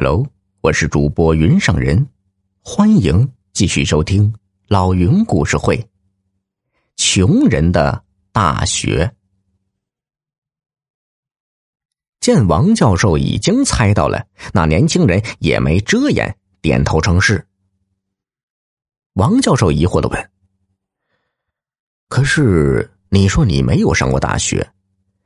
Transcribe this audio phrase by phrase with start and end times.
[0.00, 0.24] Hello，
[0.60, 2.06] 我是主播云上人，
[2.60, 4.32] 欢迎继续收听
[4.68, 5.90] 老云故事会。
[6.94, 9.12] 穷人的大学，
[12.20, 17.44] 见王教授已经猜到了，那年轻人也没遮掩，点头称是。
[19.14, 20.30] 王教授疑惑的问
[22.06, 24.70] ：“可是你说你没有上过大学，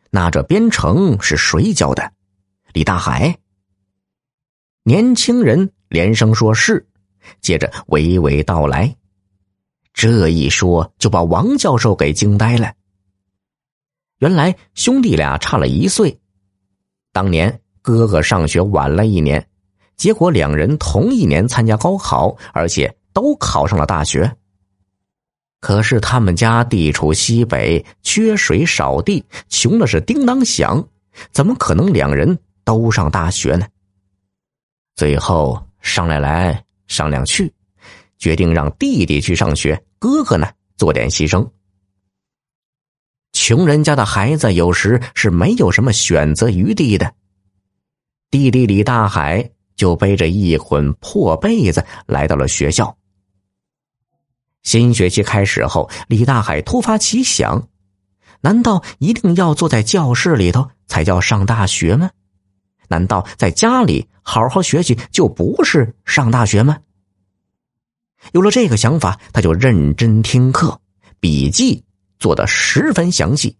[0.09, 2.11] 那这编程是谁教的？
[2.73, 3.39] 李大海？”
[4.85, 6.85] 年轻人连声说是，
[7.41, 8.97] 接着娓娓道来。
[9.93, 12.73] 这一说就把王教授给惊呆了。
[14.19, 16.19] 原来兄弟俩差了一岁，
[17.13, 19.47] 当年哥哥上学晚了一年，
[19.97, 24.37] 结果两人同一年参加高考，而且都考上了大学。
[25.61, 30.89] 可是他们家地处西北，缺水少地，穷的是叮当响，
[31.31, 33.67] 怎么可能两人都上大学呢？
[34.95, 37.53] 最后商量来商量去，
[38.19, 41.49] 决定让弟弟去上学，哥哥呢做点牺牲。
[43.33, 47.15] 穷人家的孩子有时是没有什么选择余地的。
[48.31, 52.97] 弟弟李大海就背着一捆破被子来到了学校。
[54.63, 57.69] 新学期开始后，李大海突发奇想：
[58.43, 62.11] 难道一定要坐在教室里头才叫上大学吗？
[62.93, 66.77] 难道在家里好好学习就不是上大学吗？
[68.33, 70.79] 有了这个想法，他就认真听课，
[71.19, 71.83] 笔记
[72.19, 73.57] 做得十分详细。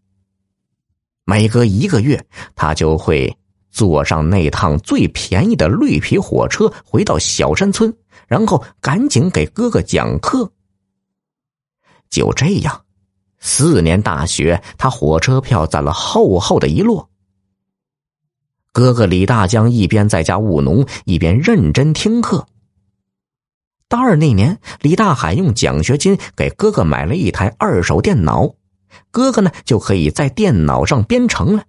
[1.25, 2.23] 每隔一个月，
[2.55, 3.35] 他就会
[3.71, 7.93] 坐上那趟最便宜的绿皮火车回到小山村，
[8.29, 10.53] 然后赶紧给哥哥讲课。
[12.11, 12.85] 就这样，
[13.41, 17.09] 四年大学，他火车票攒了厚厚的一摞。
[18.73, 22.47] 哥哥李大江一边在家务农，一边认真听课。
[23.87, 28.55] 大二那年，李大海用奖学金给哥哥买了一台二手电脑，
[29.11, 31.65] 哥哥呢就可以在电脑上编程了。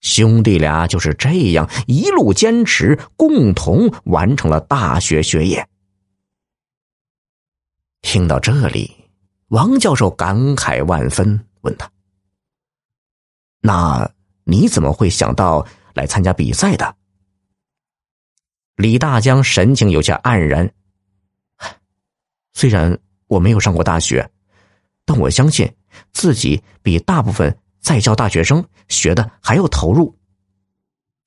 [0.00, 5.68] 兄弟俩就是这样一路坚持，共同完成了大学学业。
[8.02, 8.90] 听到这里，
[9.48, 11.88] 王教授感慨万分，问他
[13.62, 14.10] ：“那？”
[14.44, 16.96] 你怎么会想到来参加比赛的？
[18.76, 20.72] 李大江神情有些黯然。
[22.52, 24.30] 虽然我没有上过大学，
[25.04, 25.72] 但我相信
[26.12, 30.16] 自己比大部分在校大学生学的还要投入。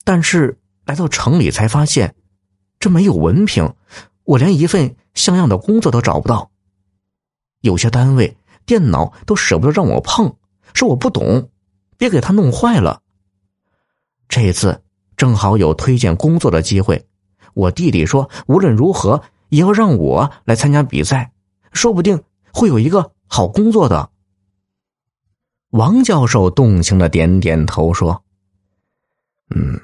[0.04, 2.16] 但是来到城里才发现，
[2.80, 3.76] 这没有文凭，
[4.24, 6.52] 我连一份像样的工作都找不到。
[7.62, 10.34] 有些单位电脑都舍不得让我碰，
[10.74, 11.50] 说我不懂，
[11.98, 13.02] 别给他弄坏了。
[14.40, 14.84] 这次
[15.16, 17.08] 正好有推荐工作的机会，
[17.56, 21.31] 我弟弟说无论如何也要让我来参加比赛，
[21.74, 22.22] 说不定
[22.53, 24.12] 会有一个好工作的。
[25.72, 28.24] 王教授动情的点点头说
[29.56, 29.81] ：“嗯，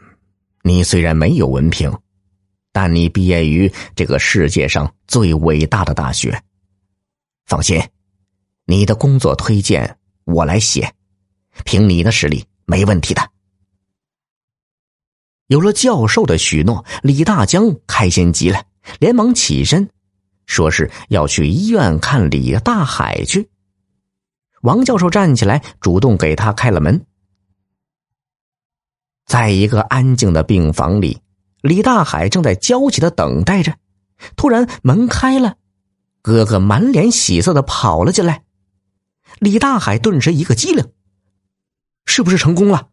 [0.62, 1.92] 你虽然没有文凭，
[2.72, 6.40] 但你毕业于这个世界上最伟大的大学。
[7.48, 7.82] 放心，
[8.66, 10.94] 你的工作推荐我来写，
[11.66, 13.30] 凭你的实力没问题的。”
[15.54, 18.64] 有了教授的许诺，李大江开心极了，
[19.00, 19.88] 连忙起身，
[20.48, 23.52] 说是要去医院看李大海去。
[24.64, 27.06] 王教授站起来，主动给他开了门。
[29.28, 31.22] 在一个安静的病房里，
[31.62, 33.76] 李大海正在焦急的等待着。
[34.36, 35.58] 突然，门开了，
[36.24, 38.42] 哥哥满脸喜色的跑了进来。
[39.38, 40.92] 李大海顿时一个机灵，
[42.08, 42.90] 是不是成功了？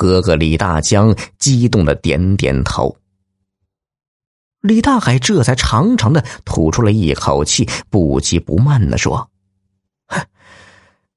[0.00, 2.96] 哥哥李大江激动的点点头，
[4.62, 9.30] 李大海这才长长的吐出了一口气，不急不慢的说：“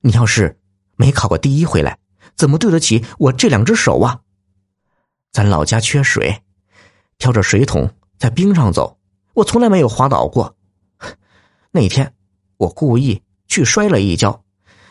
[0.03, 0.59] 你要是
[0.97, 1.97] 没考过第一回来，
[2.35, 4.19] 怎么对得起我这两只手啊？
[5.31, 6.43] 咱老家缺水，
[7.17, 8.99] 挑着水桶在冰上走，
[9.33, 10.57] 我从来没有滑倒过。
[11.71, 12.13] 那天
[12.57, 14.43] 我故意去摔了一跤，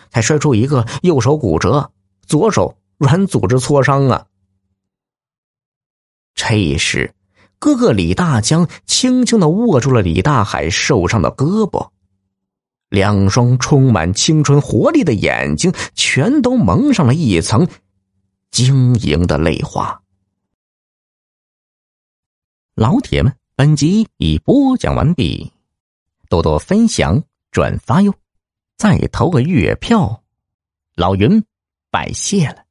[0.08, 1.92] 才摔出一个右手骨折，
[2.26, 4.26] 左手。”软组织挫伤啊！
[6.36, 7.12] 这时，
[7.58, 11.90] 哥哥李大江轻轻的握住了李大海受伤的胳膊，
[12.90, 17.66] 两双充满青春活力的眼睛全都蒙上了一层
[18.52, 20.00] 晶莹的泪花。
[22.76, 25.52] 老铁们，本集已播讲完毕，
[26.28, 27.20] 多多分享
[27.50, 28.14] 转发哟！
[28.76, 30.22] 再投个月票，
[30.94, 31.44] 老云
[31.90, 32.62] 拜谢了。